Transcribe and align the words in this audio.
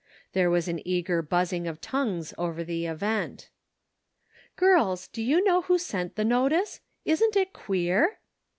There 0.33 0.49
was 0.49 0.67
an 0.67 0.81
eager 0.83 1.21
buzzing 1.21 1.67
of 1.67 1.79
tongues 1.79 2.33
over 2.35 2.63
the 2.63 2.87
event." 2.87 3.51
Girls, 4.55 5.07
do 5.07 5.21
you 5.21 5.43
know 5.43 5.61
who 5.61 5.77
sent 5.77 6.15
the 6.15 6.25
notice? 6.25 6.81
Isn't 7.05 7.35
it 7.35 7.53
queer 7.53 8.17